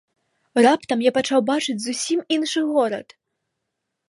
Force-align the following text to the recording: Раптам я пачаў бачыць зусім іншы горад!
Раптам 0.65 1.03
я 1.05 1.11
пачаў 1.17 1.39
бачыць 1.51 1.77
зусім 1.83 2.19
іншы 2.37 2.65
горад! 2.71 3.07